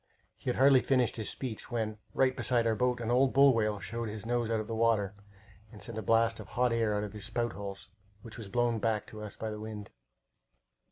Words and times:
He 0.35 0.49
had 0.49 0.55
hardly 0.57 0.81
finished 0.81 1.17
his 1.17 1.29
speech 1.29 1.69
when, 1.69 1.99
right 2.15 2.35
beside 2.35 2.65
our 2.65 2.73
boat, 2.73 2.99
an 3.01 3.11
old 3.11 3.33
bull 3.33 3.53
whale 3.53 3.79
showed 3.79 4.09
his 4.09 4.25
nose 4.25 4.49
out 4.49 4.59
of 4.59 4.65
the 4.65 4.73
water 4.73 5.13
and 5.71 5.79
sent 5.79 5.99
a 5.99 6.01
blast 6.01 6.39
of 6.39 6.47
hot 6.47 6.73
air 6.73 6.95
out 6.95 7.03
of 7.03 7.13
his 7.13 7.25
spout 7.25 7.53
holes, 7.53 7.89
which 8.23 8.35
was 8.35 8.47
blown 8.49 8.79
back 8.79 9.05
to 9.05 9.21
us 9.21 9.35
by 9.35 9.51
the 9.51 9.59
wind. 9.61 9.91